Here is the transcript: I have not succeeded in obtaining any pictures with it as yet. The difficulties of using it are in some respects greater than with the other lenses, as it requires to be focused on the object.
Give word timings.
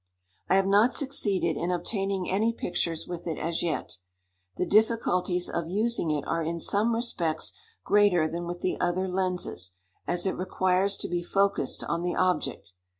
I 0.49 0.55
have 0.55 0.65
not 0.65 0.95
succeeded 0.95 1.57
in 1.57 1.69
obtaining 1.69 2.27
any 2.27 2.53
pictures 2.53 3.07
with 3.07 3.27
it 3.27 3.37
as 3.37 3.61
yet. 3.61 3.97
The 4.57 4.65
difficulties 4.65 5.47
of 5.47 5.69
using 5.69 6.09
it 6.09 6.25
are 6.25 6.41
in 6.41 6.59
some 6.59 6.95
respects 6.95 7.53
greater 7.85 8.27
than 8.27 8.47
with 8.47 8.61
the 8.61 8.79
other 8.79 9.07
lenses, 9.07 9.73
as 10.07 10.25
it 10.25 10.31
requires 10.35 10.97
to 10.97 11.07
be 11.07 11.21
focused 11.21 11.83
on 11.83 12.01
the 12.01 12.15
object. 12.15 12.71